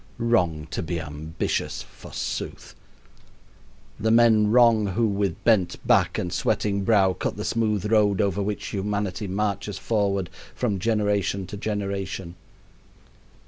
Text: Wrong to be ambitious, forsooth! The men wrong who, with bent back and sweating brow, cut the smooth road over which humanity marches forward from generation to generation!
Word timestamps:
Wrong 0.17 0.65
to 0.71 0.81
be 0.81 0.99
ambitious, 0.99 1.83
forsooth! 1.83 2.73
The 3.99 4.09
men 4.09 4.47
wrong 4.49 4.87
who, 4.87 5.05
with 5.05 5.35
bent 5.43 5.75
back 5.85 6.17
and 6.17 6.33
sweating 6.33 6.83
brow, 6.83 7.13
cut 7.13 7.37
the 7.37 7.45
smooth 7.45 7.85
road 7.85 8.19
over 8.19 8.41
which 8.41 8.65
humanity 8.69 9.27
marches 9.27 9.77
forward 9.77 10.31
from 10.55 10.79
generation 10.79 11.45
to 11.45 11.55
generation! 11.55 12.33